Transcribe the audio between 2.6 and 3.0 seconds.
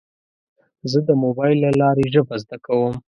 کوم.